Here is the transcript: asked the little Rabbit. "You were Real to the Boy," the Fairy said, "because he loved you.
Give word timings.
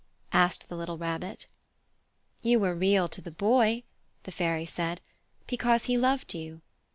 asked 0.33 0.67
the 0.67 0.75
little 0.75 0.97
Rabbit. 0.97 1.45
"You 2.41 2.59
were 2.59 2.73
Real 2.73 3.07
to 3.07 3.21
the 3.21 3.29
Boy," 3.29 3.83
the 4.23 4.31
Fairy 4.31 4.65
said, 4.65 4.99
"because 5.45 5.85
he 5.85 5.95
loved 5.95 6.33
you. 6.33 6.63